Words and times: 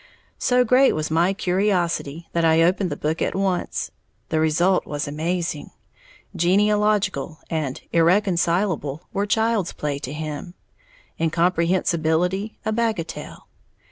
So 0.39 0.63
great 0.63 0.93
was 0.93 1.11
my 1.11 1.31
curiosity 1.31 2.27
that 2.33 2.43
I 2.43 2.63
opened 2.63 2.89
the 2.89 2.97
book 2.97 3.21
at 3.21 3.35
once. 3.35 3.91
The 4.29 4.39
result 4.39 4.87
was 4.87 5.07
amazing, 5.07 5.69
"genealogical" 6.35 7.37
and 7.51 7.79
"irreconcilable" 7.93 9.03
were 9.13 9.27
child's 9.27 9.73
play 9.73 9.99
to 9.99 10.11
him, 10.11 10.55
"incomprehensibility," 11.19 12.57
a 12.65 12.71
bagatelle. 12.73 13.43